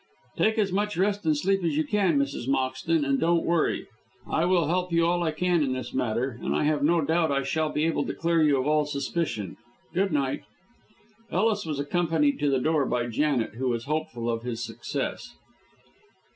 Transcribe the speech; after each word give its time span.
"Take 0.35 0.57
as 0.57 0.71
much 0.71 0.97
rest 0.97 1.27
and 1.27 1.37
sleep 1.37 1.63
as 1.63 1.77
you 1.77 1.83
can, 1.83 2.17
Mrs. 2.17 2.47
Moxton, 2.47 3.05
and 3.05 3.19
don't 3.19 3.45
worry. 3.45 3.85
I 4.27 4.45
will 4.45 4.65
help 4.67 4.91
you 4.91 5.05
all 5.05 5.21
I 5.21 5.29
can 5.29 5.61
in 5.61 5.73
this 5.73 5.93
matter, 5.93 6.39
and 6.41 6.55
I 6.55 6.63
have 6.63 6.81
no 6.81 7.01
doubt 7.01 7.31
I 7.31 7.43
shall 7.43 7.69
be 7.69 7.85
able 7.85 8.07
to 8.07 8.15
clear 8.15 8.41
you 8.41 8.57
of 8.57 8.65
all 8.65 8.85
suspicion. 8.87 9.57
Good 9.93 10.11
night." 10.11 10.41
Ellis 11.31 11.67
was 11.67 11.79
accompanied 11.79 12.39
to 12.39 12.49
the 12.49 12.57
door 12.59 12.87
by 12.87 13.05
Janet, 13.09 13.53
who 13.59 13.69
was 13.69 13.83
hopeful 13.85 14.27
of 14.27 14.41
his 14.41 14.65
success. 14.65 15.35